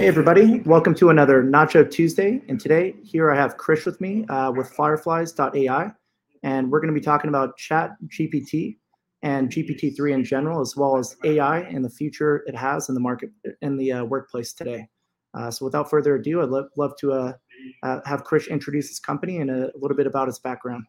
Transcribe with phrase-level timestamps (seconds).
[0.00, 2.40] Hey everybody, welcome to another Nacho Tuesday.
[2.48, 5.92] And today, here I have Krish with me uh, with Fireflies.ai,
[6.42, 8.78] and we're going to be talking about Chat GPT
[9.20, 13.00] and GPT-3 in general, as well as AI and the future it has in the
[13.00, 13.28] market
[13.60, 14.88] in the uh, workplace today.
[15.34, 17.32] Uh, so, without further ado, I'd lo- love to uh,
[17.82, 20.84] uh, have Krish introduce his company and a little bit about his background.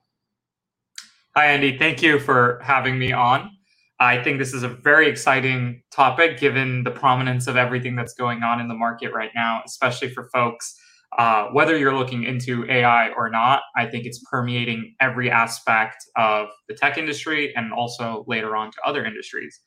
[1.36, 1.78] Hi, Andy.
[1.78, 3.52] Thank you for having me on.
[4.02, 8.42] I think this is a very exciting topic given the prominence of everything that's going
[8.42, 10.76] on in the market right now, especially for folks.
[11.20, 16.48] Uh, whether you're looking into AI or not, I think it's permeating every aspect of
[16.68, 19.60] the tech industry and also later on to other industries.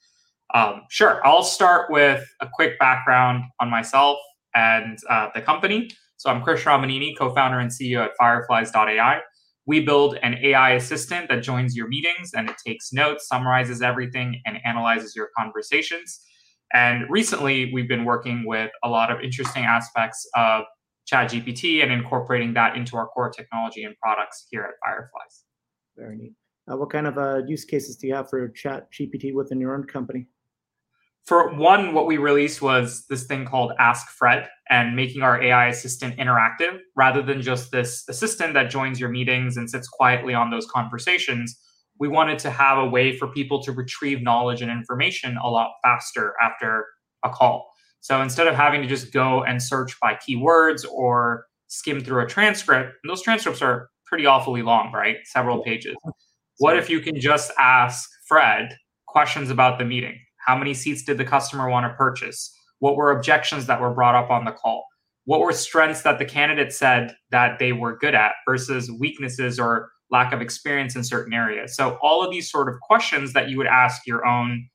[0.53, 4.19] Um, sure, I'll start with a quick background on myself
[4.57, 5.91] and uh, the company.
[6.17, 9.21] So I'm Krish Ramineni, co-founder and CEO at Fireflies.ai
[9.67, 14.41] we build an AI assistant that joins your meetings and it takes notes, summarizes everything,
[14.45, 16.21] and analyzes your conversations.
[16.73, 20.65] And recently, we've been working with a lot of interesting aspects of
[21.11, 25.45] ChatGPT and incorporating that into our core technology and products here at Fireflies.
[25.97, 26.33] Very neat.
[26.71, 29.85] Uh, what kind of uh, use cases do you have for ChatGPT within your own
[29.85, 30.27] company?
[31.27, 35.69] For one, what we released was this thing called Ask Fred and making our AI
[35.69, 40.51] assistant interactive rather than just this assistant that joins your meetings and sits quietly on
[40.51, 41.59] those conversations.
[41.99, 45.71] We wanted to have a way for people to retrieve knowledge and information a lot
[45.83, 46.87] faster after
[47.25, 47.71] a call.
[48.01, 52.27] So instead of having to just go and search by keywords or skim through a
[52.27, 55.17] transcript, and those transcripts are pretty awfully long, right?
[55.25, 55.97] Several pages.
[56.59, 60.19] What if you can just ask Fred questions about the meeting?
[60.47, 62.55] How many seats did the customer want to purchase?
[62.79, 64.85] What were objections that were brought up on the call?
[65.25, 69.91] What were strengths that the candidate said that they were good at versus weaknesses or
[70.11, 71.75] lack of experience in certain areas?
[71.77, 74.69] So, all of these sort of questions that you would ask your own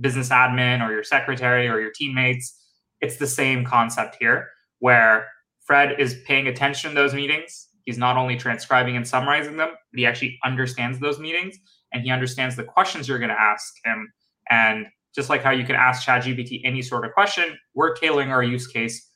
[0.00, 2.58] business admin or your secretary or your teammates,
[3.00, 4.48] it's the same concept here
[4.80, 5.28] where
[5.64, 7.68] Fred is paying attention to those meetings.
[7.84, 11.56] He's not only transcribing and summarizing them, but he actually understands those meetings
[11.92, 14.12] and he understands the questions you're going to ask him
[14.50, 18.42] and just like how you can ask ChatGPT any sort of question, we're tailoring our
[18.42, 19.10] use case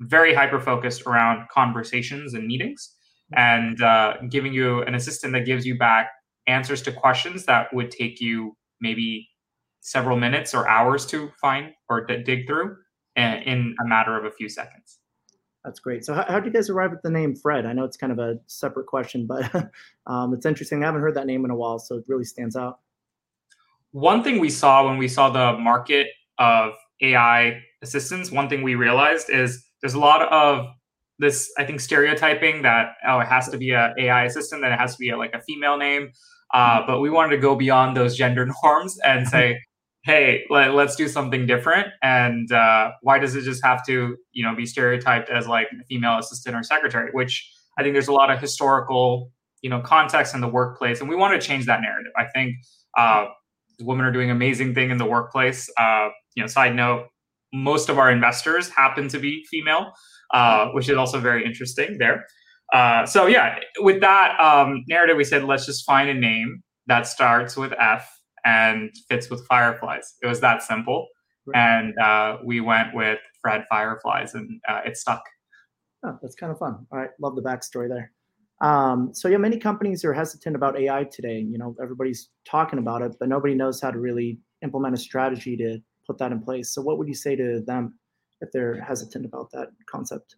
[0.00, 2.94] very hyper focused around conversations and meetings
[3.34, 6.10] and uh, giving you an assistant that gives you back
[6.46, 9.28] answers to questions that would take you maybe
[9.80, 12.76] several minutes or hours to find or d- dig through
[13.16, 14.98] in a matter of a few seconds.
[15.64, 16.04] That's great.
[16.04, 17.66] So, how, how did you guys arrive at the name Fred?
[17.66, 19.52] I know it's kind of a separate question, but
[20.06, 20.82] um, it's interesting.
[20.82, 22.80] I haven't heard that name in a while, so it really stands out
[23.96, 26.08] one thing we saw when we saw the market
[26.38, 30.66] of AI assistants, one thing we realized is there's a lot of
[31.18, 34.78] this, I think, stereotyping that oh, it has to be an AI assistant, that it
[34.78, 36.10] has to be a, like a female name.
[36.52, 36.86] Uh, mm-hmm.
[36.86, 39.58] but we wanted to go beyond those gender norms and say,
[40.04, 41.88] hey, let, us do something different.
[42.02, 45.82] And uh, why does it just have to, you know, be stereotyped as like a
[45.84, 47.08] female assistant or secretary?
[47.12, 49.32] Which I think there's a lot of historical,
[49.62, 52.12] you know, context in the workplace, and we want to change that narrative.
[52.14, 52.56] I think
[52.98, 53.28] uh,
[53.80, 55.70] women are doing amazing thing in the workplace.
[55.78, 57.08] Uh, you know, side note,
[57.52, 59.92] most of our investors happen to be female,
[60.32, 62.26] uh, which is also very interesting there.
[62.72, 67.06] Uh, so yeah, with that um, narrative, we said let's just find a name that
[67.06, 68.08] starts with F
[68.44, 70.14] and fits with fireflies.
[70.22, 71.06] It was that simple,
[71.46, 71.58] right.
[71.58, 75.22] and uh, we went with Fred Fireflies, and uh, it stuck.
[76.04, 76.86] Oh, that's kind of fun.
[76.92, 78.12] All right, love the backstory there.
[78.60, 81.38] Um, so yeah, many companies are hesitant about AI today.
[81.38, 85.56] You know, everybody's talking about it, but nobody knows how to really implement a strategy
[85.58, 86.72] to put that in place.
[86.72, 87.98] So what would you say to them
[88.40, 90.36] if they're hesitant about that concept?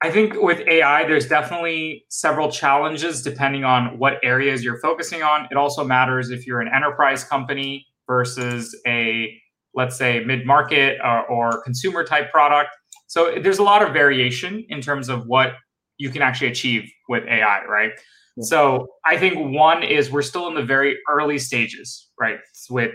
[0.00, 5.48] I think with AI, there's definitely several challenges depending on what areas you're focusing on.
[5.50, 9.36] It also matters if you're an enterprise company versus a,
[9.74, 12.70] let's say, mid market or, or, consumer type product.
[13.08, 15.54] So there's a lot of variation in terms of what
[15.98, 17.90] you can actually achieve with AI, right?
[18.36, 18.44] Yeah.
[18.44, 22.38] So I think one is we're still in the very early stages, right?
[22.70, 22.92] With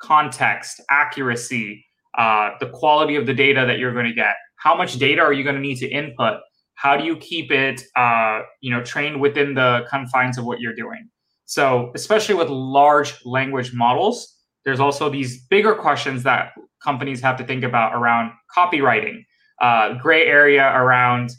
[0.00, 1.84] context, accuracy,
[2.18, 4.34] uh, the quality of the data that you're going to get.
[4.56, 6.40] How much data are you going to need to input?
[6.74, 10.74] How do you keep it, uh, you know, trained within the confines of what you're
[10.74, 11.08] doing?
[11.44, 16.52] So, especially with large language models, there's also these bigger questions that
[16.82, 19.24] companies have to think about around copywriting,
[19.60, 21.30] uh, gray area around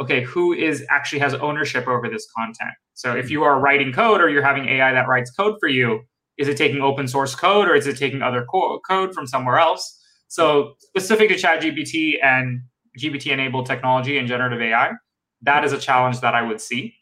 [0.00, 2.72] okay, who is actually has ownership over this content?
[2.94, 6.00] So if you are writing code or you're having AI that writes code for you,
[6.38, 9.58] is it taking open source code or is it taking other co- code from somewhere
[9.58, 9.98] else?
[10.28, 12.62] So specific to ChatGPT and
[12.98, 14.92] GPT enabled technology and generative AI,
[15.42, 16.94] that is a challenge that I would see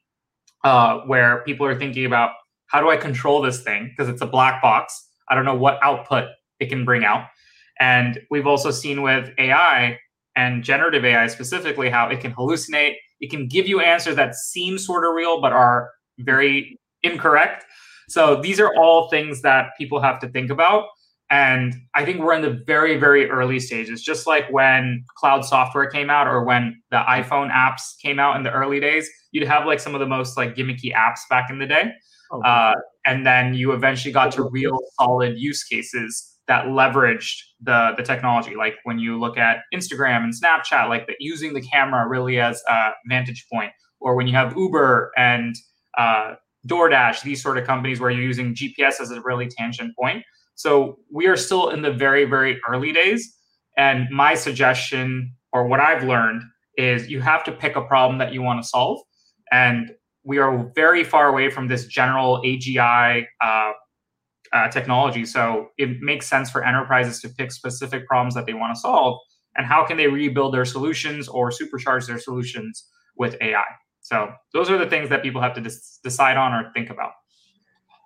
[0.64, 2.32] uh, where people are thinking about
[2.66, 5.08] how do I control this thing because it's a black box.
[5.28, 6.28] I don't know what output
[6.58, 7.26] it can bring out.
[7.80, 9.98] And we've also seen with AI
[10.38, 14.78] and generative AI specifically, how it can hallucinate, it can give you answers that seem
[14.78, 15.90] sort of real but are
[16.20, 17.64] very incorrect.
[18.08, 20.84] So these are all things that people have to think about.
[21.28, 25.90] And I think we're in the very, very early stages, just like when cloud software
[25.90, 29.66] came out or when the iPhone apps came out in the early days, you'd have
[29.66, 31.90] like some of the most like gimmicky apps back in the day.
[32.30, 32.74] Oh, uh,
[33.04, 38.56] and then you eventually got to real solid use cases that leveraged the, the technology.
[38.56, 42.62] Like when you look at Instagram and Snapchat, like the, using the camera really as
[42.68, 45.54] a vantage point, or when you have Uber and
[45.96, 46.34] uh,
[46.66, 50.24] DoorDash, these sort of companies where you're using GPS as a really tangent point
[50.58, 53.36] so we are still in the very, very early days.
[53.76, 56.42] And my suggestion, or what I've learned,
[56.76, 58.98] is you have to pick a problem that you want to solve.
[59.52, 59.92] And
[60.24, 63.72] we are very far away from this general AGI uh,
[64.52, 65.24] uh, technology.
[65.24, 69.18] So it makes sense for enterprises to pick specific problems that they want to solve.
[69.56, 73.64] And how can they rebuild their solutions or supercharge their solutions with AI?
[74.00, 77.12] So those are the things that people have to des- decide on or think about.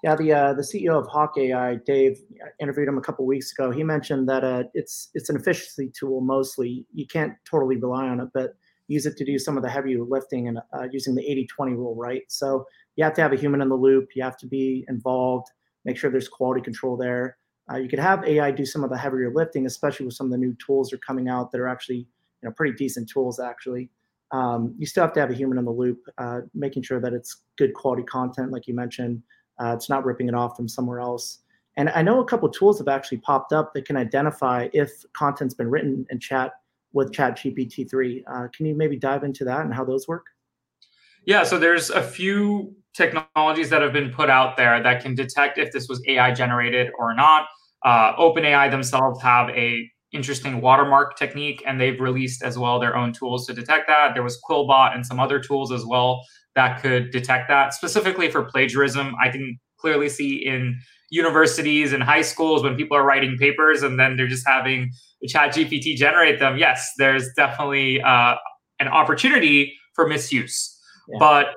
[0.03, 2.19] Yeah, the uh, the CEO of Hawk AI, Dave,
[2.61, 3.71] interviewed him a couple weeks ago.
[3.71, 6.85] He mentioned that uh, it's it's an efficiency tool mostly.
[6.93, 8.55] You can't totally rely on it, but
[8.89, 11.95] use it to do some of the heavy lifting and uh, using the 80-20 rule,
[11.95, 12.23] right?
[12.29, 14.09] So you have to have a human in the loop.
[14.17, 15.47] You have to be involved.
[15.85, 17.37] Make sure there's quality control there.
[17.71, 20.33] Uh, you could have AI do some of the heavier lifting, especially with some of
[20.33, 23.39] the new tools that are coming out that are actually you know pretty decent tools
[23.41, 23.91] actually.
[24.33, 27.13] Um, you still have to have a human in the loop, uh, making sure that
[27.13, 29.23] it's good quality content, like you mentioned
[29.63, 31.39] uh, it's not ripping it off from somewhere else.
[31.77, 35.55] And I know a couple tools have actually popped up that can identify if content's
[35.55, 36.53] been written in chat
[36.93, 38.23] with Chat GPT-3.
[38.27, 40.27] Uh, can you maybe dive into that and how those work?
[41.25, 45.59] Yeah, so there's a few technologies that have been put out there that can detect
[45.59, 47.47] if this was AI generated or not.
[47.85, 53.13] Uh, OpenAI themselves have a interesting watermark technique, and they've released as well their own
[53.13, 54.13] tools to detect that.
[54.15, 56.21] There was Quillbot and some other tools as well
[56.55, 57.73] that could detect that.
[57.73, 60.79] Specifically for plagiarism, I can clearly see in
[61.11, 64.91] universities and high schools when people are writing papers and then they're just having
[65.21, 68.35] the chat gpt generate them yes there's definitely uh,
[68.81, 70.75] an opportunity for misuse
[71.11, 71.19] yeah.
[71.19, 71.49] but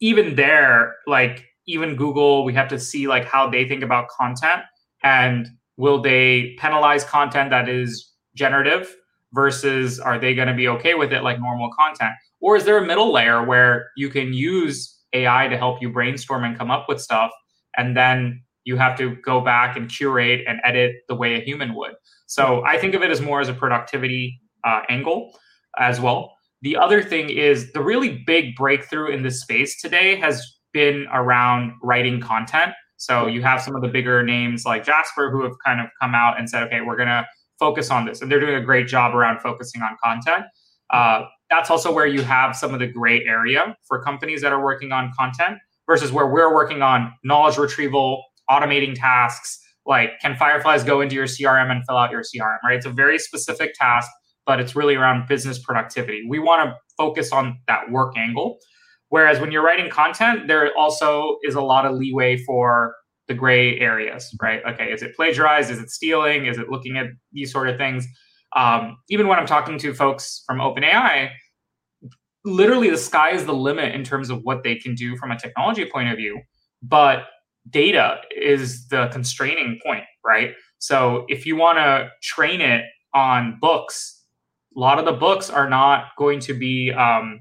[0.00, 4.62] even there like even google we have to see like how they think about content
[5.02, 8.94] and will they penalize content that is generative
[9.32, 12.12] versus are they going to be okay with it like normal content
[12.44, 16.44] or is there a middle layer where you can use AI to help you brainstorm
[16.44, 17.30] and come up with stuff,
[17.76, 21.74] and then you have to go back and curate and edit the way a human
[21.74, 21.94] would?
[22.26, 25.38] So I think of it as more as a productivity uh, angle
[25.78, 26.33] as well.
[26.64, 31.74] The other thing is the really big breakthrough in this space today has been around
[31.82, 32.72] writing content.
[32.96, 36.14] So you have some of the bigger names like Jasper who have kind of come
[36.14, 37.26] out and said, okay, we're going to
[37.58, 38.22] focus on this.
[38.22, 40.46] And they're doing a great job around focusing on content.
[40.88, 44.64] Uh, that's also where you have some of the gray area for companies that are
[44.64, 49.60] working on content versus where we're working on knowledge retrieval, automating tasks.
[49.84, 52.76] Like, can Fireflies go into your CRM and fill out your CRM, right?
[52.76, 54.10] It's a very specific task,
[54.46, 56.24] but it's really around business productivity.
[56.28, 58.58] We want to focus on that work angle.
[59.08, 62.94] Whereas when you're writing content, there also is a lot of leeway for
[63.28, 64.60] the gray areas, right?
[64.66, 65.70] Okay, is it plagiarized?
[65.70, 66.46] Is it stealing?
[66.46, 68.06] Is it looking at these sort of things?
[68.56, 71.30] Um, even when I'm talking to folks from OpenAI,
[72.44, 75.38] literally the sky is the limit in terms of what they can do from a
[75.38, 76.40] technology point of view.
[76.82, 77.24] But
[77.70, 80.54] data is the constraining point, right?
[80.78, 82.84] So if you want to train it
[83.14, 84.23] on books,
[84.76, 87.40] a lot of the books are not going to be um,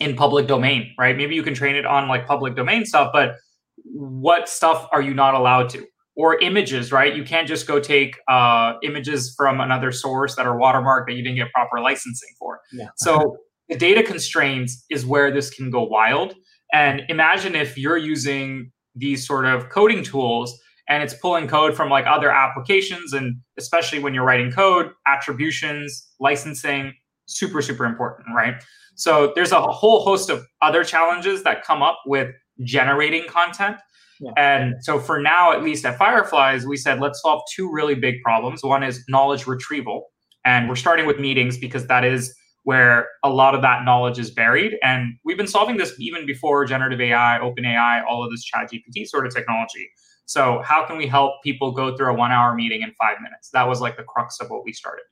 [0.00, 1.16] in public domain, right?
[1.16, 3.36] Maybe you can train it on like public domain stuff, but
[3.84, 5.86] what stuff are you not allowed to?
[6.16, 7.14] or images, right?
[7.14, 11.22] You can't just go take uh, images from another source that are watermarked that you
[11.22, 12.60] didn't get proper licensing for.
[12.72, 12.88] Yeah.
[12.96, 16.34] So the data constraints is where this can go wild.
[16.72, 21.90] And imagine if you're using these sort of coding tools and it's pulling code from
[21.90, 26.92] like other applications, and especially when you're writing code, attributions, licensing,
[27.26, 28.62] super, super important, right?
[28.96, 32.30] So there's a whole host of other challenges that come up with
[32.62, 33.76] generating content.
[34.20, 34.30] Yeah.
[34.36, 38.22] And so for now, at least at Fireflies, we said let's solve two really big
[38.22, 38.62] problems.
[38.62, 40.06] One is knowledge retrieval.
[40.44, 44.30] And we're starting with meetings because that is where a lot of that knowledge is
[44.30, 44.74] buried.
[44.82, 48.70] And we've been solving this even before generative AI, open AI, all of this chat
[48.70, 49.88] GPT sort of technology.
[50.26, 53.50] So how can we help people go through a one hour meeting in five minutes?
[53.50, 55.04] That was like the crux of what we started.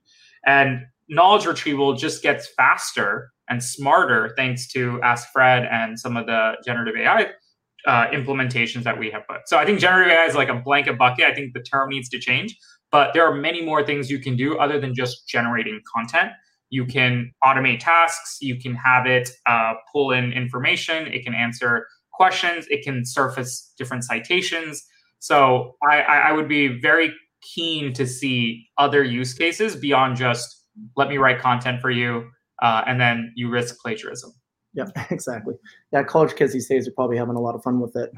[0.47, 6.26] And knowledge retrieval just gets faster and smarter thanks to Ask Fred and some of
[6.26, 7.31] the generative AI
[7.87, 9.40] uh, implementations that we have put.
[9.47, 11.25] So I think generative AI is like a blanket bucket.
[11.25, 12.57] I think the term needs to change,
[12.90, 16.33] but there are many more things you can do other than just generating content.
[16.71, 18.38] You can automate tasks.
[18.40, 21.07] You can have it uh, pull in information.
[21.09, 22.66] It can answer questions.
[22.71, 24.87] It can surface different citations.
[25.23, 30.64] So I, I would be very keen to see other use cases beyond just
[30.97, 32.29] let me write content for you
[32.61, 34.33] uh, and then you risk plagiarism.
[34.75, 35.55] Yeah, exactly.
[35.93, 38.11] Yeah, college kids these days are probably having a lot of fun with it.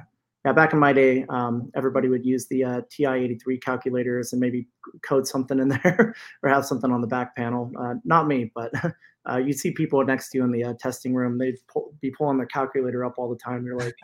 [0.47, 4.67] Yeah, back in my day, um, everybody would use the uh, TI-83 calculators and maybe
[5.07, 7.71] code something in there or have something on the back panel.
[7.79, 8.73] Uh, not me, but
[9.31, 11.37] uh, you'd see people next to you in the uh, testing room.
[11.37, 13.67] They'd pull, be pulling their calculator up all the time.
[13.67, 13.95] You're like,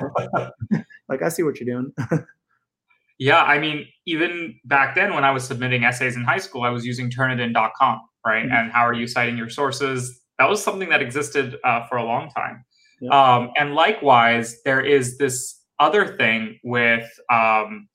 [1.09, 1.95] like I see what you're doing.
[3.21, 6.71] Yeah, I mean, even back then when I was submitting essays in high school, I
[6.71, 8.47] was using Turnitin.com, right?
[8.47, 8.53] Mm-hmm.
[8.55, 10.23] And how are you citing your sources?
[10.39, 12.65] That was something that existed uh, for a long time.
[13.03, 13.11] Yeah.
[13.11, 17.89] Um, and likewise, there is this other thing with um,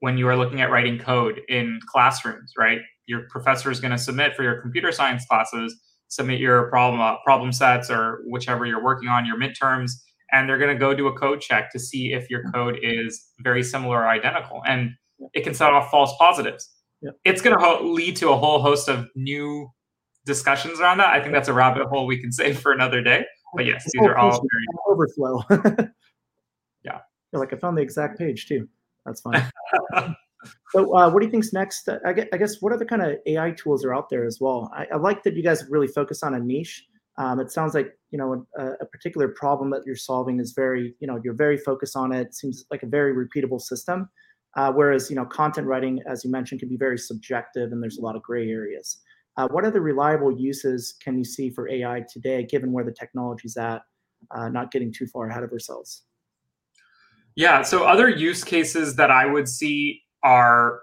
[0.00, 2.78] when you are looking at writing code in classrooms, right?
[3.04, 5.78] Your professor is going to submit for your computer science classes,
[6.08, 9.90] submit your problem uh, problem sets or whichever you're working on, your midterms,
[10.32, 13.28] and they're going to go do a code check to see if your code is
[13.40, 14.92] very similar or identical, and
[15.32, 16.70] it can set off false positives.
[17.00, 17.10] Yeah.
[17.24, 19.70] It's going to ho- lead to a whole host of new
[20.24, 21.08] discussions around that.
[21.08, 23.24] I think that's a rabbit hole we can save for another day.
[23.54, 25.42] But yes, these are all very overflow.
[26.84, 26.98] yeah.
[27.32, 28.68] You're like I found the exact page too.
[29.06, 29.42] That's fine.
[30.70, 31.88] so, uh, what do you think's next?
[32.04, 34.70] I guess, I guess what other kind of AI tools are out there as well?
[34.74, 36.86] I, I like that you guys really focus on a niche.
[37.16, 40.94] Um, it sounds like you know a, a, particular problem that you're solving is very
[41.00, 42.34] you know you're very focused on it.
[42.34, 44.08] seems like a very repeatable system.
[44.56, 47.98] Uh, whereas you know content writing, as you mentioned, can be very subjective and there's
[47.98, 49.00] a lot of gray areas.
[49.36, 53.56] Uh, what other reliable uses can you see for AI today, given where the technology's
[53.56, 53.82] at?
[54.34, 56.02] Uh, not getting too far ahead of ourselves.
[57.36, 57.62] Yeah.
[57.62, 60.80] So other use cases that I would see are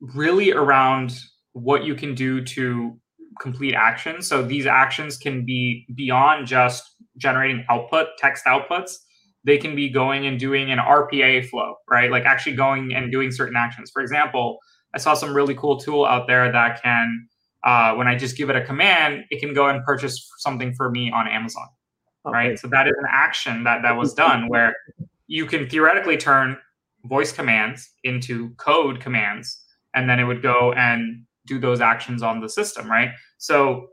[0.00, 1.20] really around
[1.52, 2.98] what you can do to
[3.40, 4.28] complete actions.
[4.28, 6.84] So these actions can be beyond just
[7.16, 8.92] generating output, text outputs.
[9.44, 12.10] They can be going and doing an RPA flow, right?
[12.10, 13.90] Like actually going and doing certain actions.
[13.90, 14.58] For example,
[14.94, 17.26] I saw some really cool tool out there that can,
[17.64, 20.90] uh, when I just give it a command, it can go and purchase something for
[20.90, 21.66] me on Amazon,
[22.26, 22.32] okay.
[22.32, 22.58] right?
[22.58, 24.74] So that is an action that that was done where
[25.26, 26.58] you can theoretically turn
[27.04, 32.40] voice commands into code commands, and then it would go and do those actions on
[32.40, 33.10] the system, right?
[33.40, 33.88] So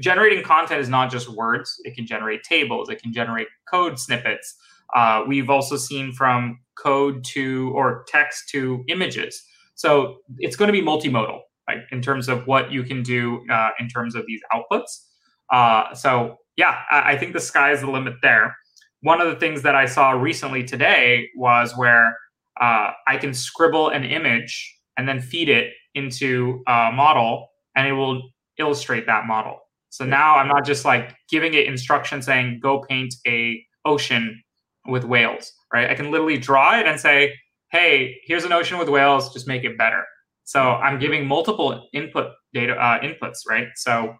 [0.00, 4.56] generating content is not just words, it can generate tables, it can generate code snippets.
[4.94, 9.42] Uh, we've also seen from code to or text to images.
[9.74, 13.70] So it's going to be multimodal, right, in terms of what you can do uh,
[13.78, 15.04] in terms of these outputs.
[15.52, 18.56] Uh, so yeah, I, I think the sky is the limit there
[19.02, 22.16] one of the things that I saw recently today was where
[22.60, 27.92] uh, I can scribble an image and then feed it into a model and it
[27.92, 29.58] will illustrate that model.
[29.90, 34.42] So now I'm not just like giving it instructions saying go paint a ocean
[34.86, 35.90] with whales, right?
[35.90, 37.34] I can literally draw it and say,
[37.70, 40.04] "Hey, here's an ocean with whales, just make it better."
[40.44, 43.68] So I'm giving multiple input data uh, inputs, right?
[43.76, 44.14] So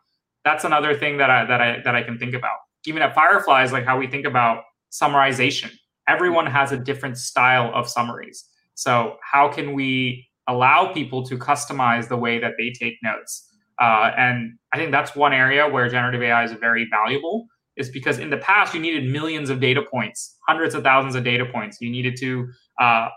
[0.45, 2.57] that's another thing that I that I that I can think about.
[2.87, 5.71] Even at Fireflies, like how we think about summarization.
[6.09, 8.45] Everyone has a different style of summaries.
[8.75, 13.49] So, how can we allow people to customize the way that they take notes?
[13.81, 18.19] Uh, and I think that's one area where generative AI is very valuable, is because
[18.19, 21.79] in the past you needed millions of data points, hundreds of thousands of data points.
[21.81, 22.49] You needed to
[22.81, 23.09] uh,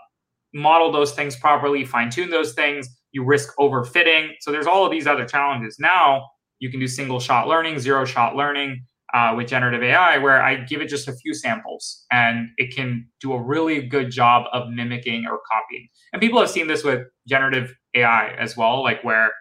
[0.54, 2.88] model those things properly, fine tune those things.
[3.12, 4.30] You risk overfitting.
[4.40, 5.76] So there's all of these other challenges.
[5.78, 6.28] Now
[6.60, 10.56] you can do single shot learning, zero shot learning uh, with generative AI, where I
[10.56, 14.70] give it just a few samples and it can do a really good job of
[14.70, 15.88] mimicking or copying.
[16.12, 19.32] And people have seen this with generative AI as well, like where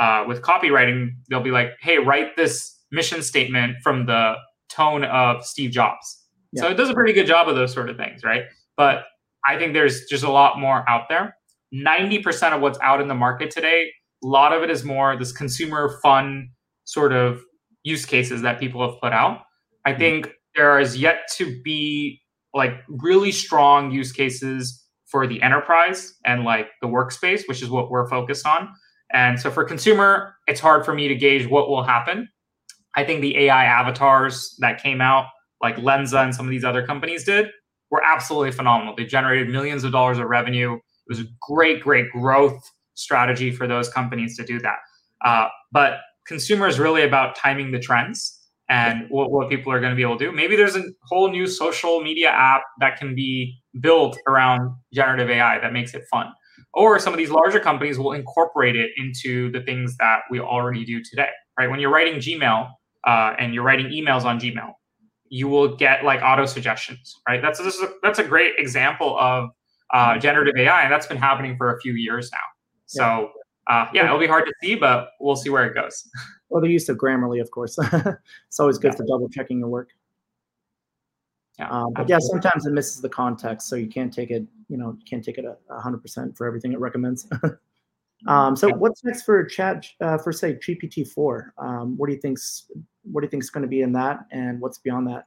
[0.00, 4.34] uh, with copywriting, they'll be like, hey, write this mission statement from the
[4.68, 6.24] tone of Steve Jobs.
[6.52, 6.62] Yeah.
[6.62, 8.42] So it does a pretty good job of those sort of things, right?
[8.76, 9.04] But
[9.46, 11.36] I think there's just a lot more out there.
[11.74, 13.90] 90% of what's out in the market today,
[14.22, 16.50] a lot of it is more this consumer fun
[16.84, 17.40] sort of
[17.82, 19.40] use cases that people have put out.
[19.84, 19.98] I hmm.
[19.98, 22.20] think there is yet to be
[22.54, 27.90] like really strong use cases for the enterprise and like the workspace, which is what
[27.90, 28.68] we're focused on.
[29.12, 32.28] And so for consumer, it's hard for me to gauge what will happen.
[32.96, 35.26] I think the AI avatars that came out,
[35.60, 37.48] like Lensa and some of these other companies did,
[37.90, 38.94] were absolutely phenomenal.
[38.96, 40.74] They generated millions of dollars of revenue.
[40.74, 42.58] It was a great, great growth
[42.94, 44.78] strategy for those companies to do that.
[45.24, 48.38] Uh, but consumer is really about timing the trends
[48.68, 50.32] and what, what people are going to be able to do.
[50.32, 55.58] Maybe there's a whole new social media app that can be built around generative AI
[55.58, 56.32] that makes it fun.
[56.74, 60.84] Or some of these larger companies will incorporate it into the things that we already
[60.84, 62.70] do today right when you're writing gmail
[63.06, 64.72] uh, and you're writing emails on gmail
[65.28, 69.50] you will get like auto suggestions right that's this a, that's a great example of
[69.94, 72.38] uh, generative ai and that's been happening for a few years now
[72.86, 73.30] so
[73.68, 76.08] uh, yeah it'll be hard to see but we'll see where it goes
[76.52, 77.78] Well, the use of Grammarly, of course.
[78.48, 78.98] it's always good yeah.
[78.98, 79.88] for double checking your work.
[81.62, 84.44] Yeah, um, but yeah, sometimes it misses the context, so you can't take it.
[84.68, 87.28] You know, you can't take it a hundred percent for everything it recommends.
[88.26, 88.74] um, so, yeah.
[88.74, 91.54] what's next for chat uh, for say GPT four?
[91.58, 92.70] Um, what do you think's
[93.04, 95.26] what do you think's going to be in that, and what's beyond that?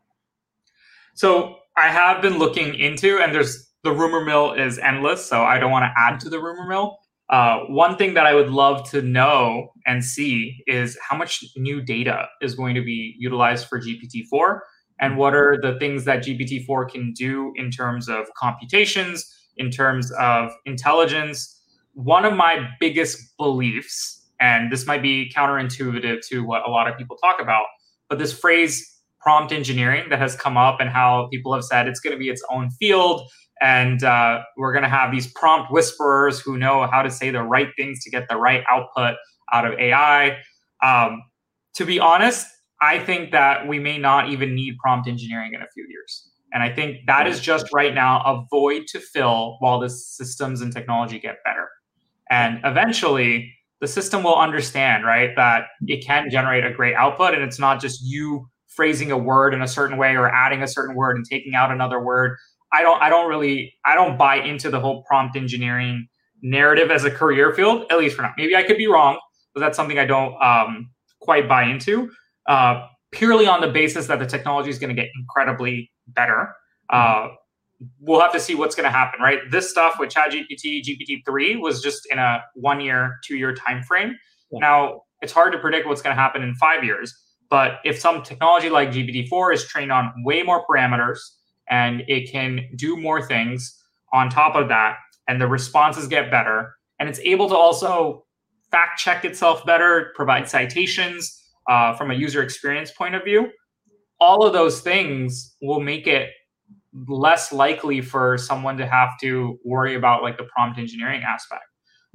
[1.13, 5.57] So, I have been looking into, and there's the rumor mill is endless, so I
[5.57, 6.97] don't want to add to the rumor mill.
[7.29, 11.81] Uh, one thing that I would love to know and see is how much new
[11.81, 14.59] data is going to be utilized for GPT-4
[14.99, 19.25] and what are the things that GPT-4 can do in terms of computations,
[19.57, 21.61] in terms of intelligence.
[21.93, 26.97] One of my biggest beliefs, and this might be counterintuitive to what a lot of
[26.97, 27.65] people talk about,
[28.09, 31.99] but this phrase prompt engineering that has come up and how people have said it's
[31.99, 33.27] going to be its own field
[33.61, 37.41] and uh, we're going to have these prompt whisperers who know how to say the
[37.41, 39.15] right things to get the right output
[39.53, 40.37] out of AI.
[40.83, 41.23] Um,
[41.75, 42.45] to be honest,
[42.81, 46.29] I think that we may not even need prompt engineering in a few years.
[46.53, 50.61] And I think that is just right now a void to fill while the systems
[50.61, 51.69] and technology get better.
[52.29, 57.43] And eventually, the system will understand, right, that it can generate a great output and
[57.43, 60.95] it's not just you phrasing a word in a certain way or adding a certain
[60.95, 62.37] word and taking out another word.
[62.73, 66.07] I don't I don't really I don't buy into the whole prompt engineering
[66.41, 68.33] narrative as a career field, at least for now.
[68.37, 69.19] Maybe I could be wrong,
[69.53, 70.89] but that's something I don't um,
[71.21, 72.11] quite buy into
[72.47, 76.53] uh, purely on the basis that the technology is going to get incredibly better.
[76.89, 77.29] Uh,
[77.99, 79.39] we'll have to see what's going to happen, right?
[79.51, 84.15] This stuff with ChatGPT, GPT-3 was just in a one year, two year time frame.
[84.51, 84.59] Yeah.
[84.59, 87.13] Now, it's hard to predict what's going to happen in five years.
[87.49, 91.19] But if some technology like GPT-4 is trained on way more parameters
[91.69, 93.81] and it can do more things
[94.13, 98.25] on top of that, and the responses get better, and it's able to also
[98.71, 103.49] fact check itself better, provide citations, uh, from a user experience point of view,
[104.19, 106.29] all of those things will make it
[107.07, 111.63] less likely for someone to have to worry about like the prompt engineering aspect.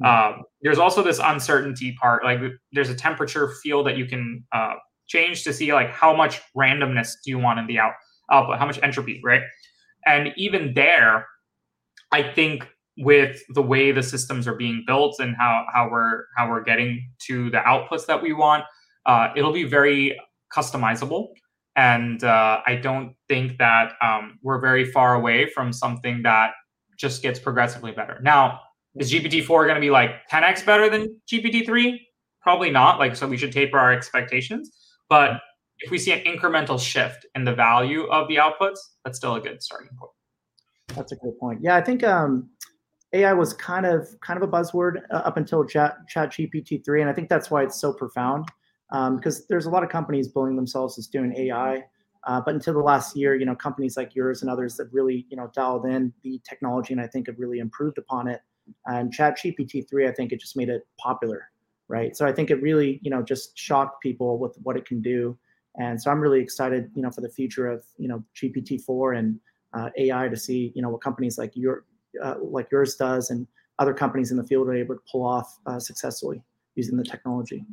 [0.03, 0.39] Mm-hmm.
[0.39, 2.25] Um, there's also this uncertainty part.
[2.25, 2.41] Like
[2.73, 4.75] there's a temperature field that you can uh,
[5.07, 7.93] change to see like how much randomness do you want in the out
[8.31, 9.43] output, how much entropy, right?
[10.07, 11.27] And even there,
[12.13, 16.49] I think with the way the systems are being built and how how we're how
[16.49, 18.65] we're getting to the outputs that we want,
[19.11, 20.17] uh, it'll be very
[20.57, 21.31] customizable.
[21.75, 26.53] And uh, I don't think that um, we're very far away from something that
[26.97, 28.21] just gets progressively better.
[28.23, 28.61] Now,
[28.97, 31.99] is GPT-4 going to be like 10x better than GPT-3?
[32.41, 33.01] Probably not.
[33.01, 34.71] Like, so we should taper our expectations.
[35.09, 35.41] But
[35.81, 39.41] if we see an incremental shift in the value of the outputs, that's still a
[39.41, 40.13] good starting point.
[40.95, 41.61] That's a good point.
[41.63, 42.51] Yeah, I think um,
[43.13, 47.01] AI was kind of kind of a buzzword uh, up until Chat Chat GPT three,
[47.01, 48.47] and I think that's why it's so profound
[48.93, 51.85] um, because there's a lot of companies billing themselves as doing AI.
[52.27, 55.27] Uh, but until the last year, you know, companies like yours and others that really,
[55.31, 58.41] you know, dialed in the technology and I think have really improved upon it.
[58.87, 61.51] And Chat GPT three, I think it just made it popular,
[61.89, 62.15] right?
[62.17, 65.37] So I think it really, you know, just shocked people with what it can do.
[65.79, 69.15] And so I'm really excited, you know, for the future of, you know, GPT four
[69.15, 69.41] and
[69.73, 71.85] uh, AI to see, you know, what companies like your
[72.23, 73.47] uh, like yours does and
[73.79, 76.43] other companies in the field are able to pull off uh, successfully
[76.75, 77.65] using the technology.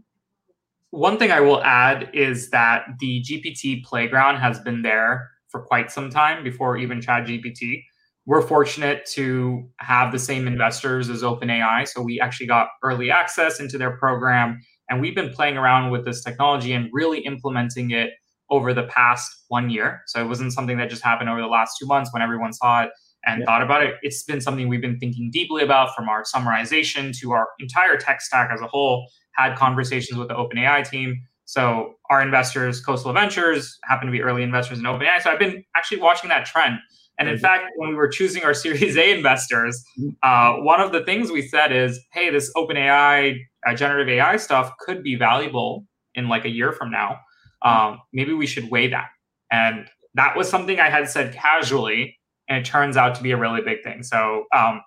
[0.91, 5.91] One thing I will add is that the GPT playground has been there for quite
[5.91, 7.83] some time before even ChatGPT.
[8.25, 11.87] We're fortunate to have the same investors as OpenAI.
[11.87, 14.59] So we actually got early access into their program.
[14.89, 18.11] And we've been playing around with this technology and really implementing it
[18.49, 20.01] over the past one year.
[20.07, 22.83] So it wasn't something that just happened over the last two months when everyone saw
[22.83, 22.89] it
[23.25, 23.45] and yeah.
[23.45, 23.95] thought about it.
[24.01, 28.21] It's been something we've been thinking deeply about from our summarization to our entire tech
[28.21, 31.21] stack as a whole had conversations with the OpenAI team.
[31.45, 35.21] So our investors, Khosla Ventures, happen to be early investors in OpenAI.
[35.21, 36.79] So I've been actually watching that trend.
[37.19, 39.83] And in fact, when we were choosing our Series A investors,
[40.23, 44.71] uh, one of the things we said is, "Hey, this OpenAI uh, generative AI stuff
[44.79, 47.17] could be valuable in like a year from now.
[47.63, 49.07] Um, maybe we should weigh that."
[49.51, 53.37] And that was something I had said casually, and it turns out to be a
[53.37, 54.03] really big thing.
[54.03, 54.81] So um,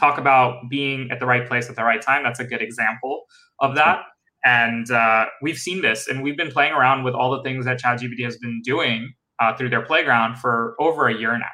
[0.00, 2.24] talk about being at the right place at the right time.
[2.24, 3.26] That's a good example
[3.60, 4.00] of that.
[4.44, 7.80] And uh, we've seen this, and we've been playing around with all the things that
[7.80, 11.46] ChatGPT has been doing uh, through their playground for over a year now.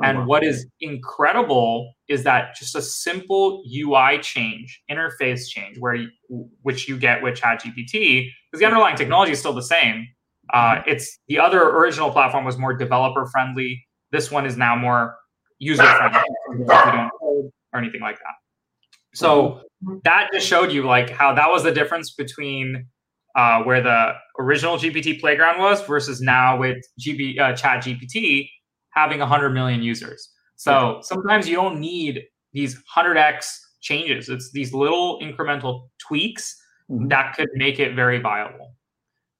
[0.00, 5.94] Oh, and what is incredible is that just a simple UI change, interface change, where
[5.94, 6.08] you,
[6.62, 10.06] which you get with ChatGPT, because the underlying technology is still the same.
[10.52, 10.90] Uh, mm-hmm.
[10.90, 13.84] it's the other original platform was more developer friendly.
[14.10, 15.16] This one is now more
[15.58, 16.22] user friendly
[17.20, 18.41] or anything like that.
[19.14, 19.98] So mm-hmm.
[20.04, 22.86] that just showed you like how that was the difference between
[23.36, 28.48] uh, where the original GPT playground was versus now with GB uh, Chat GPT
[28.90, 30.30] having 100 million users.
[30.56, 32.22] So sometimes you don't need
[32.52, 34.28] these 100x changes.
[34.28, 36.56] It's these little incremental tweaks
[36.90, 37.08] mm-hmm.
[37.08, 38.74] that could make it very viable.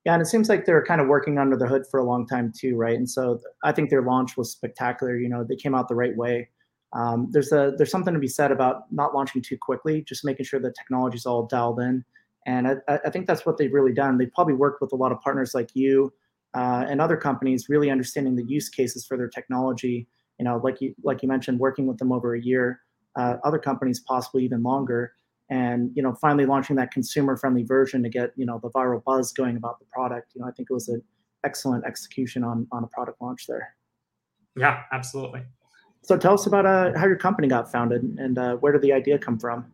[0.05, 2.27] Yeah, and it seems like they're kind of working under the hood for a long
[2.27, 2.97] time too, right?
[2.97, 5.17] And so I think their launch was spectacular.
[5.17, 6.49] You know, they came out the right way.
[6.95, 10.45] Um, there's a there's something to be said about not launching too quickly, just making
[10.45, 12.05] sure the technology's all dialed in.
[12.47, 14.19] And I, I think that's what they've really done.
[14.19, 16.13] They've probably worked with a lot of partners like you
[16.55, 20.09] uh, and other companies, really understanding the use cases for their technology.
[20.39, 22.81] You know, like you like you mentioned, working with them over a year.
[23.15, 25.13] Uh, other companies possibly even longer
[25.53, 29.03] and you know finally launching that consumer friendly version to get you know the viral
[29.05, 31.03] buzz going about the product you know i think it was an
[31.45, 33.75] excellent execution on on a product launch there
[34.57, 35.43] yeah absolutely
[36.03, 38.93] so tell us about uh, how your company got founded and uh, where did the
[38.93, 39.73] idea come from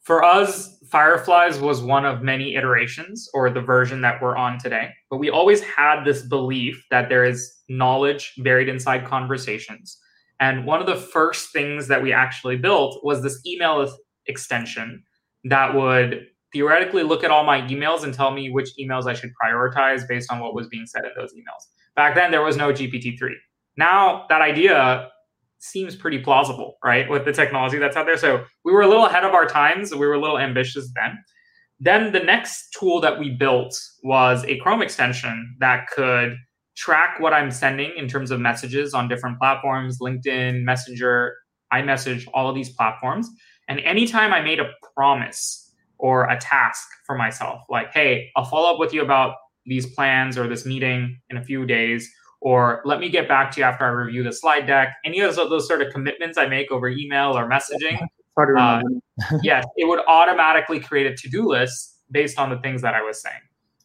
[0.00, 4.90] for us fireflies was one of many iterations or the version that we're on today
[5.10, 9.98] but we always had this belief that there is knowledge buried inside conversations
[10.40, 13.92] and one of the first things that we actually built was this email
[14.26, 15.02] extension
[15.44, 19.32] that would theoretically look at all my emails and tell me which emails I should
[19.42, 21.66] prioritize based on what was being said in those emails.
[21.96, 23.30] Back then, there was no GPT-3.
[23.78, 25.08] Now that idea
[25.58, 28.18] seems pretty plausible, right, with the technology that's out there.
[28.18, 29.92] So we were a little ahead of our times.
[29.92, 31.18] We were a little ambitious then.
[31.80, 36.36] Then the next tool that we built was a Chrome extension that could
[36.76, 41.34] track what I'm sending in terms of messages on different platforms, LinkedIn, Messenger,
[41.72, 43.28] iMessage, all of these platforms,
[43.68, 48.72] and anytime I made a promise or a task for myself, like, hey, I'll follow
[48.72, 49.34] up with you about
[49.66, 52.10] these plans or this meeting in a few days,
[52.40, 55.34] or let me get back to you after I review the slide deck, any of
[55.34, 58.00] those, those sort of commitments I make over email or messaging,
[58.56, 58.80] uh,
[59.42, 63.02] yes, it would automatically create a to do list based on the things that I
[63.02, 63.40] was saying.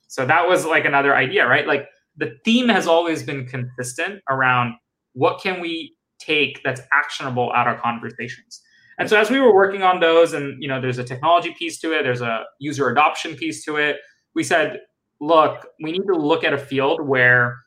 [0.07, 1.65] So that was like another idea, right?
[1.65, 1.87] Like
[2.17, 4.75] the theme has always been consistent around
[5.13, 8.61] what can we take that's actionable out of conversations.
[8.99, 11.79] And so as we were working on those, and you know, there's a technology piece
[11.79, 13.97] to it, there's a user adoption piece to it.
[14.35, 14.81] We said,
[15.19, 17.57] look, we need to look at a field where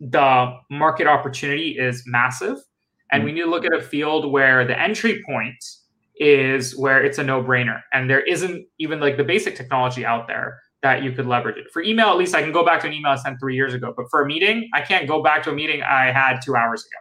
[0.00, 2.58] the market opportunity is massive,
[3.12, 5.56] and we need to look at a field where the entry point
[6.18, 10.58] is where it's a no-brainer, and there isn't even like the basic technology out there
[10.82, 11.66] that you could leverage it.
[11.72, 13.74] For email, at least I can go back to an email I sent three years
[13.74, 16.54] ago, but for a meeting, I can't go back to a meeting I had two
[16.54, 16.98] hours ago.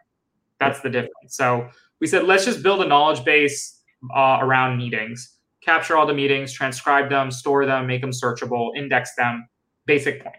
[0.59, 1.35] That's the difference.
[1.35, 1.67] So
[1.99, 3.81] we said let's just build a knowledge base
[4.15, 9.11] uh, around meetings, capture all the meetings, transcribe them, store them, make them searchable, index
[9.17, 9.47] them.
[9.85, 10.35] Basic point.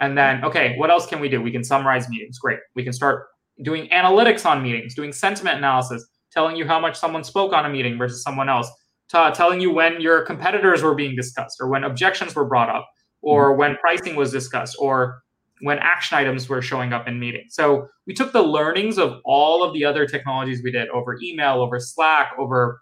[0.00, 1.42] And then, okay, what else can we do?
[1.42, 2.38] We can summarize meetings.
[2.38, 2.58] Great.
[2.74, 3.26] We can start
[3.62, 7.68] doing analytics on meetings, doing sentiment analysis, telling you how much someone spoke on a
[7.68, 8.70] meeting versus someone else,
[9.10, 12.88] t- telling you when your competitors were being discussed or when objections were brought up
[13.20, 13.60] or mm-hmm.
[13.60, 15.22] when pricing was discussed or
[15.62, 17.54] when action items were showing up in meetings.
[17.54, 21.60] So we took the learnings of all of the other technologies we did over email,
[21.60, 22.80] over Slack, over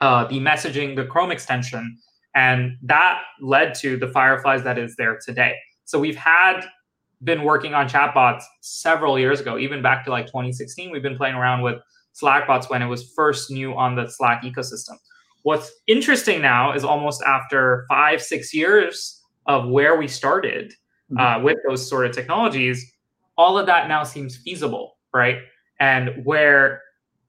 [0.00, 1.98] uh, the messaging, the Chrome extension,
[2.34, 5.54] and that led to the Fireflies that is there today.
[5.86, 6.60] So we've had
[7.24, 10.90] been working on chatbots several years ago, even back to like 2016.
[10.90, 11.76] We've been playing around with
[12.20, 14.96] Slackbots when it was first new on the Slack ecosystem.
[15.42, 20.74] What's interesting now is almost after five, six years of where we started,
[21.16, 21.44] uh, mm-hmm.
[21.44, 22.92] with those sort of technologies,
[23.38, 25.38] all of that now seems feasible, right?
[25.78, 26.82] And where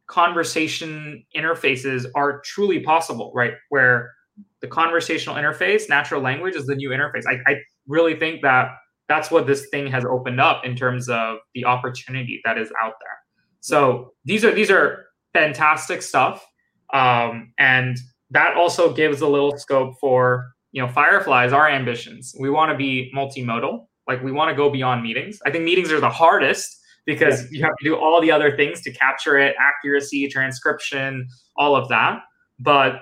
[0.08, 3.54] conversation interfaces are truly possible, right?
[3.70, 4.14] Where
[4.62, 7.24] the conversational interface, natural language is the new interface.
[7.28, 7.56] I, I
[7.88, 8.70] really think that
[9.08, 12.94] that's what this thing has opened up in terms of the opportunity that is out
[13.00, 13.18] there.
[13.62, 16.46] So these are these are fantastic stuff,
[16.94, 17.98] um, and
[18.32, 22.36] that also gives a little scope for you know, Fireflies, our ambitions.
[22.40, 23.88] We want to be multimodal.
[24.08, 25.40] Like we want to go beyond meetings.
[25.46, 27.48] I think meetings are the hardest because yeah.
[27.52, 31.90] you have to do all the other things to capture it, accuracy, transcription, all of
[31.90, 32.20] that.
[32.60, 33.02] But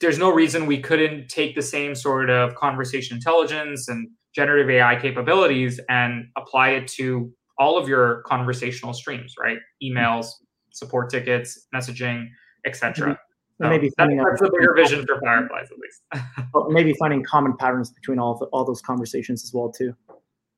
[0.00, 4.96] there's no reason we couldn't take the same sort of conversation intelligence and generative AI
[4.96, 9.58] capabilities and apply it to all of your conversational streams, right?
[9.82, 10.26] Emails,
[10.70, 12.28] support tickets, messaging,
[12.66, 13.18] etc
[13.58, 16.26] maybe finding that's, a bigger vision for fireflies at least
[16.68, 19.94] maybe finding common patterns between all the, all those conversations as well too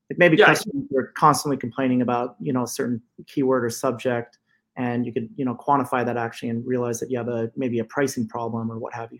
[0.09, 0.47] Like maybe yeah.
[0.47, 4.39] customers are constantly complaining about you know a certain keyword or subject,
[4.75, 7.79] and you could you know quantify that actually and realize that you have a maybe
[7.79, 9.19] a pricing problem or what have you.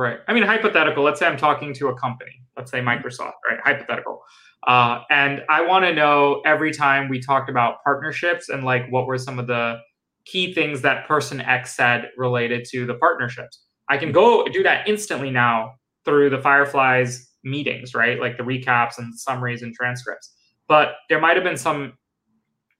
[0.00, 0.20] Right.
[0.28, 1.04] I mean, hypothetical.
[1.04, 2.40] Let's say I'm talking to a company.
[2.56, 3.34] Let's say Microsoft.
[3.46, 3.60] Right.
[3.62, 4.22] Hypothetical.
[4.66, 9.06] Uh, and I want to know every time we talked about partnerships and like what
[9.06, 9.78] were some of the
[10.24, 13.66] key things that person X said related to the partnerships.
[13.90, 15.74] I can go do that instantly now
[16.06, 18.18] through the Fireflies meetings, right?
[18.18, 20.34] Like the recaps and summaries and transcripts.
[20.66, 21.92] But there might have been some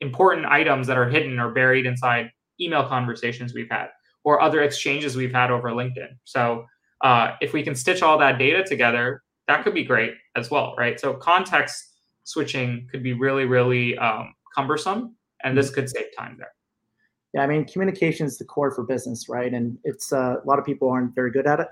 [0.01, 3.89] important items that are hidden or buried inside email conversations we've had
[4.25, 6.13] or other exchanges we've had over LinkedIn.
[6.25, 6.65] So
[7.03, 10.75] uh, if we can stitch all that data together, that could be great as well,
[10.79, 10.99] right?
[11.01, 16.53] So context switching could be really, really um, cumbersome, and this could save time there.
[17.33, 19.55] Yeah, I mean, communication is the core for business, right?
[19.55, 21.69] And it's uh, a lot of people aren't very good at it,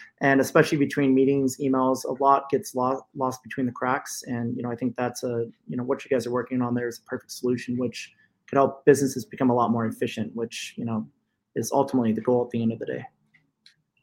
[0.20, 4.24] and especially between meetings, emails, a lot gets lost lost between the cracks.
[4.26, 6.74] And you know, I think that's a you know what you guys are working on
[6.74, 8.12] there is a perfect solution, which
[8.48, 11.06] could help businesses become a lot more efficient, which you know
[11.54, 13.04] is ultimately the goal at the end of the day.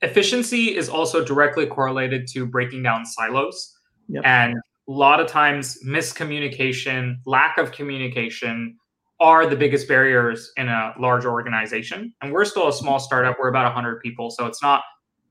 [0.03, 3.75] Efficiency is also directly correlated to breaking down silos,
[4.07, 4.21] yep.
[4.25, 8.77] and a lot of times miscommunication, lack of communication
[9.19, 12.13] are the biggest barriers in a large organization.
[12.21, 13.37] And we're still a small startup.
[13.39, 14.29] We're about 100 people.
[14.29, 14.83] So it's not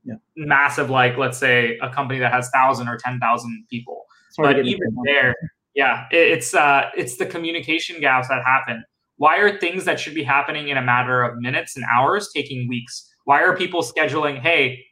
[0.03, 0.15] yeah.
[0.35, 4.05] massive like, let's say, a company that has 1,000 or 10,000 people.
[4.31, 5.35] Sorry but even there,
[5.75, 8.83] yeah, it's uh, it's the communication gaps that happen.
[9.17, 12.67] Why are things that should be happening in a matter of minutes and hours taking
[12.67, 13.12] weeks?
[13.25, 14.85] Why are people scheduling, hey,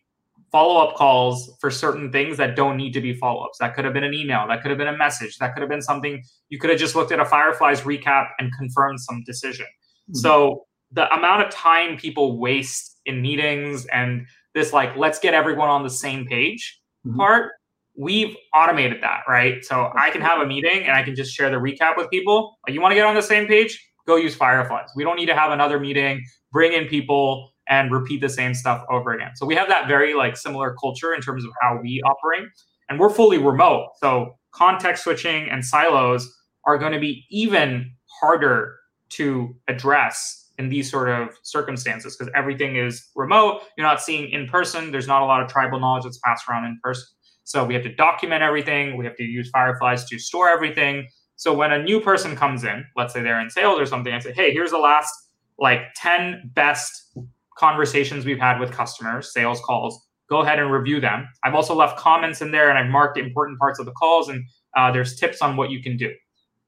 [0.52, 3.58] follow up calls for certain things that don't need to be follow ups.
[3.60, 5.70] That could have been an email, that could have been a message, that could have
[5.70, 9.66] been something you could have just looked at a Fireflies recap and confirmed some decision.
[9.66, 10.18] Mm-hmm.
[10.18, 15.70] So the amount of time people waste in meetings and this like let's get everyone
[15.70, 17.18] on the same page mm-hmm.
[17.18, 17.52] part
[17.98, 21.50] we've automated that right so i can have a meeting and i can just share
[21.50, 24.36] the recap with people like, you want to get on the same page go use
[24.36, 28.54] fireflies we don't need to have another meeting bring in people and repeat the same
[28.54, 29.32] stuff over again.
[29.36, 32.48] So we have that very like similar culture in terms of how we operate.
[32.90, 33.88] And we're fully remote.
[34.02, 36.30] So context switching and silos
[36.66, 38.76] are going to be even harder
[39.12, 43.62] to address in these sort of circumstances because everything is remote.
[43.78, 44.92] You're not seeing in person.
[44.92, 47.06] There's not a lot of tribal knowledge that's passed around in person.
[47.46, 48.98] So we have to document everything.
[48.98, 51.08] We have to use Fireflies to store everything.
[51.38, 54.20] So when a new person comes in, let's say they're in sales or something, I
[54.20, 55.12] say, hey, here's the last
[55.58, 57.18] like 10 best
[57.58, 61.28] conversations we've had with customers, sales calls, go ahead and review them.
[61.44, 64.44] I've also left comments in there and I've marked important parts of the calls and
[64.78, 66.14] uh, there's tips on what you can do.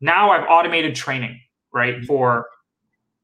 [0.02, 1.39] Now I've automated training,
[1.74, 2.06] right, mm-hmm.
[2.06, 2.48] for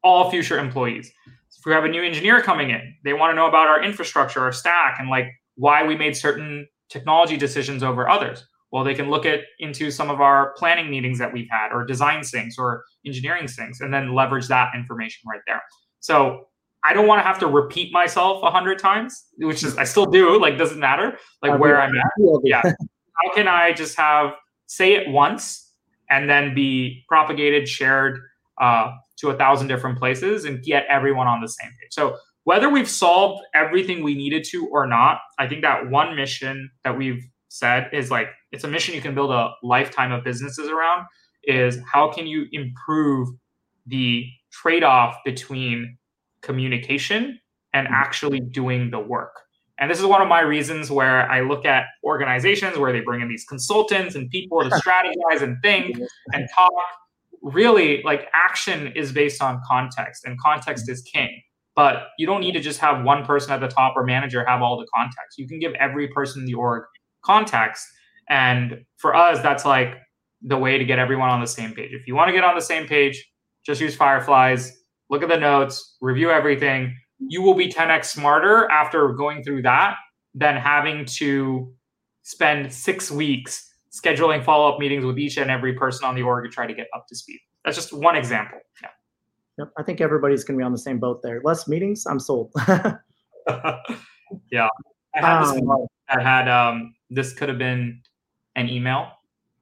[0.02, 1.12] all future employees.
[1.50, 3.84] So if we have a new engineer coming in, they want to know about our
[3.84, 8.46] infrastructure, our stack, and like why we made certain technology decisions over others.
[8.72, 11.86] Well, they can look at into some of our planning meetings that we've had, or
[11.86, 15.62] design syncs, or engineering syncs, and then leverage that information right there.
[16.00, 16.49] So
[16.84, 20.06] I don't want to have to repeat myself a hundred times, which is I still
[20.06, 20.40] do.
[20.40, 22.40] Like doesn't matter, like I where I'm at.
[22.44, 22.62] Yeah.
[22.62, 24.34] How can I just have
[24.68, 25.74] say it once
[26.10, 28.20] and then be propagated, shared
[28.62, 31.92] uh, to a thousand different places, and get everyone on the same page?
[31.92, 36.72] So whether we've solved everything we needed to or not, I think that one mission
[36.84, 40.70] that we've said is like it's a mission you can build a lifetime of businesses
[40.70, 41.06] around.
[41.44, 43.30] Is how can you improve
[43.86, 45.98] the trade-off between
[46.42, 47.40] communication
[47.74, 47.96] and mm-hmm.
[47.96, 49.34] actually doing the work.
[49.80, 53.22] And this is one of my reasons where I look at organizations where they bring
[53.22, 55.98] in these consultants and people to strategize and think
[56.34, 56.72] and talk.
[57.42, 60.94] Really, like action is based on context, and context mm-hmm.
[60.94, 61.42] is king.
[61.74, 64.62] But you don't need to just have one person at the top or manager have
[64.62, 65.38] all the context.
[65.38, 66.84] You can give every person in the org
[67.24, 67.88] context.
[68.30, 69.96] And for us, that's like
[70.42, 71.94] the way to get everyone on the same page.
[71.94, 73.26] If you want to get on the same page,
[73.66, 74.79] just use Fireflies
[75.10, 76.96] look at the notes, review everything.
[77.20, 79.98] You will be 10x smarter after going through that
[80.34, 81.74] than having to
[82.22, 86.46] spend six weeks scheduling follow up meetings with each and every person on the org
[86.46, 87.40] to try to get up to speed.
[87.66, 88.60] That's just one example.
[88.82, 88.90] Yeah.
[89.58, 89.72] Yep.
[89.78, 91.42] I think everybody's going to be on the same boat there.
[91.44, 92.52] Less meetings, I'm sold.
[94.52, 94.68] yeah.
[95.16, 98.02] I had um, this I had um, this could have been
[98.56, 99.12] an email,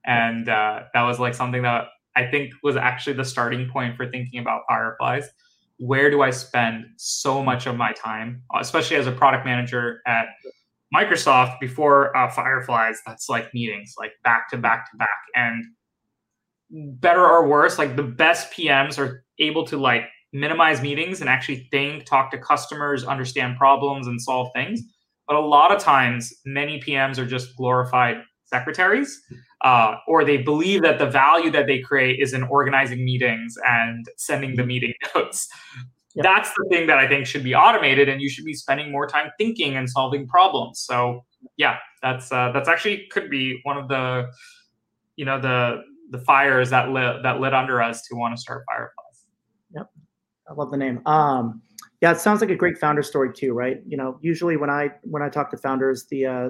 [0.06, 4.10] and uh, that was like something that I think was actually the starting point for
[4.10, 5.30] thinking about fireflies.
[5.78, 10.26] Where do I spend so much of my time, especially as a product manager at
[10.94, 13.00] Microsoft before uh, Fireflies?
[13.06, 15.10] That's like meetings, like back to back to back.
[15.36, 15.64] And
[17.00, 21.68] better or worse, like the best PMs are able to like minimize meetings and actually
[21.70, 24.82] think, talk to customers, understand problems, and solve things.
[25.28, 29.22] But a lot of times, many PMs are just glorified secretaries
[29.62, 34.08] uh, or they believe that the value that they create is in organizing meetings and
[34.18, 34.68] sending the mm-hmm.
[34.68, 35.48] meeting notes.
[36.16, 36.24] Yep.
[36.24, 39.08] That's the thing that I think should be automated, and you should be spending more
[39.08, 40.80] time thinking and solving problems.
[40.80, 41.24] So,
[41.58, 44.28] yeah, that's uh, that's actually could be one of the,
[45.16, 48.64] you know, the the fires that lit that lit under us to want to start
[48.68, 49.26] Fireflies.
[49.76, 49.92] Yep,
[50.50, 51.06] I love the name.
[51.06, 51.62] Um,
[52.02, 53.78] yeah, it sounds like a great founder story too, right?
[53.88, 56.50] You know, usually when I when I talk to founders, the uh,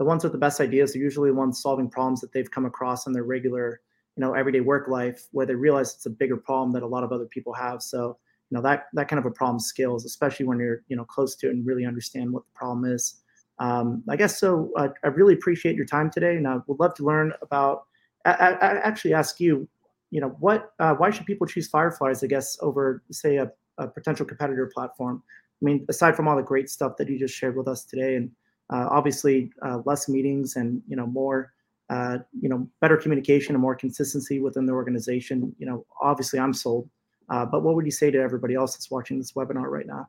[0.00, 2.64] the ones with the best ideas are usually the ones solving problems that they've come
[2.64, 3.82] across in their regular,
[4.16, 7.04] you know, everyday work life, where they realize it's a bigger problem that a lot
[7.04, 7.82] of other people have.
[7.82, 8.16] So,
[8.48, 11.36] you know, that that kind of a problem scales, especially when you're you know close
[11.36, 13.20] to it and really understand what the problem is.
[13.58, 14.72] Um, I guess so.
[14.78, 17.82] I really appreciate your time today, and I would love to learn about.
[18.24, 19.68] I, I, I actually ask you,
[20.10, 22.24] you know, what uh, why should people choose Fireflies?
[22.24, 25.22] I guess over say a a potential competitor platform.
[25.60, 28.16] I mean, aside from all the great stuff that you just shared with us today,
[28.16, 28.30] and
[28.70, 31.52] obviously uh, less meetings and you know more,
[31.90, 35.54] uh, you know, better communication and more consistency within the organization.
[35.58, 36.88] You know, obviously I'm sold.
[37.28, 40.08] Uh, but what would you say to everybody else that's watching this webinar right now?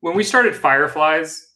[0.00, 1.50] When we started Fireflies,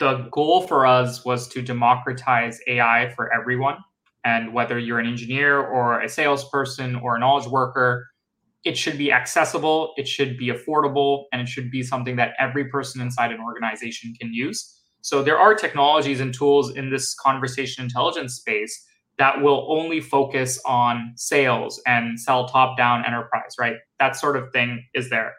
[0.00, 3.78] the goal for us was to democratize AI for everyone.
[4.24, 8.08] And whether you're an engineer or a salesperson or a knowledge worker,
[8.64, 12.64] it should be accessible, it should be affordable, and it should be something that every
[12.64, 14.80] person inside an organization can use.
[15.06, 18.84] So there are technologies and tools in this conversation intelligence space
[19.18, 23.76] that will only focus on sales and sell top down enterprise, right?
[24.00, 25.32] That sort of thing is there.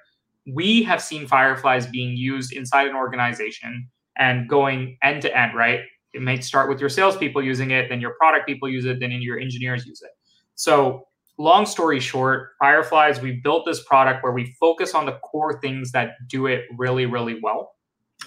[0.45, 5.81] We have seen Fireflies being used inside an organization and going end to end, right?
[6.13, 9.11] It may start with your salespeople using it, then your product people use it, then
[9.11, 10.11] your engineers use it.
[10.55, 15.59] So long story short, Fireflies, we built this product where we focus on the core
[15.59, 17.73] things that do it really, really well.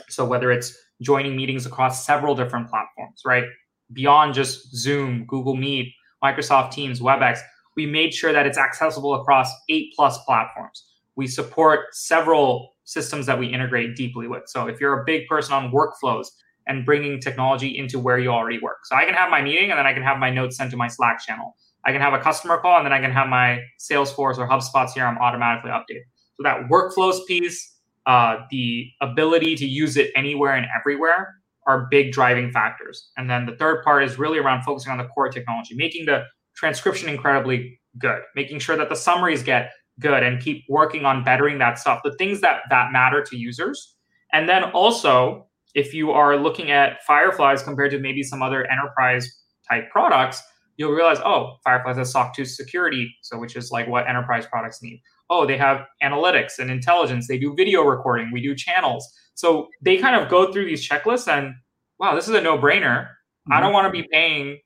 [0.08, 3.44] So whether it's joining meetings across several different platforms, right?
[3.92, 7.38] Beyond just Zoom, Google Meet, Microsoft Teams, WebEx,
[7.76, 10.84] we made sure that it's accessible across eight plus platforms.
[11.16, 14.42] We support several systems that we integrate deeply with.
[14.46, 16.26] So if you're a big person on workflows
[16.66, 18.84] and bringing technology into where you already work.
[18.84, 20.76] So I can have my meeting and then I can have my notes sent to
[20.76, 21.56] my Slack channel.
[21.84, 24.88] I can have a customer call and then I can have my Salesforce or HubSpot
[24.88, 26.04] CRM automatically updated.
[26.34, 27.69] So that workflows piece,
[28.06, 31.34] uh, the ability to use it anywhere and everywhere
[31.66, 33.10] are big driving factors.
[33.16, 36.24] And then the third part is really around focusing on the core technology, making the
[36.56, 41.58] transcription incredibly good, making sure that the summaries get good and keep working on bettering
[41.58, 43.96] that stuff, the things that that matter to users.
[44.32, 49.30] And then also, if you are looking at Fireflies compared to maybe some other enterprise
[49.68, 50.42] type products,
[50.76, 54.82] you'll realize, oh, Fireflies has SOC 2 security, so which is like what enterprise products
[54.82, 55.00] need.
[55.30, 57.26] Oh, they have analytics and intelligence.
[57.26, 58.30] They do video recording.
[58.32, 59.10] We do channels.
[59.34, 61.54] So they kind of go through these checklists and
[61.98, 63.06] wow, this is a no-brainer.
[63.06, 63.52] Mm-hmm.
[63.52, 64.58] I don't want to be paying,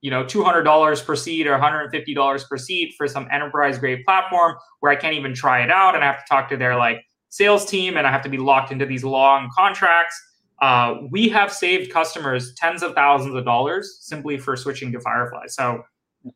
[0.00, 4.92] you know, $200 per seat or $150 per seat for some enterprise grade platform where
[4.92, 7.66] I can't even try it out and I have to talk to their like sales
[7.66, 10.18] team and I have to be locked into these long contracts
[10.62, 15.46] uh, we have saved customers tens of thousands of dollars simply for switching to Firefly.
[15.48, 15.82] So,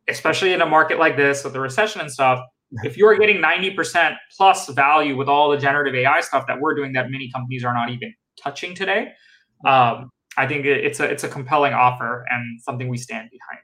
[0.09, 2.41] especially in a market like this with the recession and stuff,
[2.85, 6.93] if you're getting 90% plus value with all the generative AI stuff that we're doing
[6.93, 9.13] that many companies are not even touching today,
[9.65, 13.61] um, I think it's a it's a compelling offer and something we stand behind.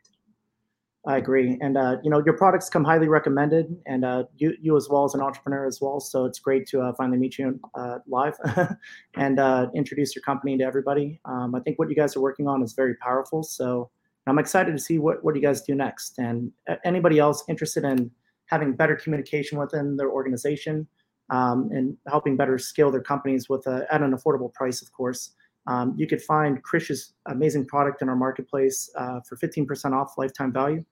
[1.09, 4.77] I agree, and uh, you know your products come highly recommended, and uh, you you
[4.77, 6.01] as well as an entrepreneur as well.
[6.01, 8.35] So it's great to uh, finally meet you uh, live
[9.17, 11.21] and uh, introduce your company to everybody.
[11.25, 13.45] Um, I think what you guys are working on is very powerful.
[13.45, 13.89] So
[14.27, 16.19] I'm excited to see what what you guys do next.
[16.19, 16.51] And
[16.85, 18.11] anybody else interested in
[18.47, 20.87] having better communication within their organization
[21.31, 25.33] um, and helping better scale their companies with a, at an affordable price, of course.
[25.67, 30.53] Um, you could find Krish's amazing product in our marketplace uh, for 15% off lifetime
[30.53, 30.85] value.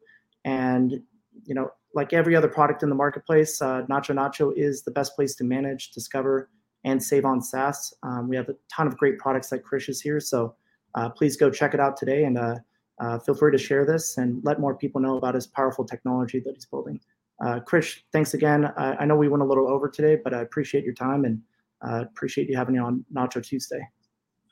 [0.44, 1.00] And
[1.44, 5.14] you know, like every other product in the marketplace, uh, Nacho Nacho is the best
[5.14, 6.50] place to manage, discover,
[6.84, 7.94] and save on SaaS.
[8.02, 10.54] Um, we have a ton of great products like Krish is here, so
[10.94, 12.56] uh, please go check it out today and uh,
[13.00, 16.40] uh, feel free to share this and let more people know about his powerful technology
[16.40, 17.00] that he's building.
[17.42, 18.66] Uh, Krish, thanks again.
[18.76, 21.40] I, I know we went a little over today, but I appreciate your time and
[21.86, 23.86] uh, appreciate you having me on Nacho Tuesday.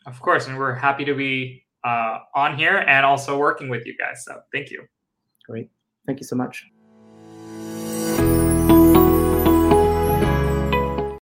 [0.07, 3.97] Of course, and we're happy to be uh, on here and also working with you
[3.97, 4.25] guys.
[4.25, 4.85] So thank you.
[5.49, 5.71] Great.
[6.07, 6.67] Thank you so much.